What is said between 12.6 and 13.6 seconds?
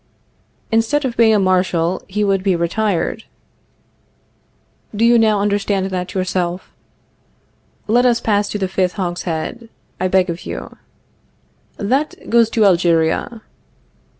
Algeria.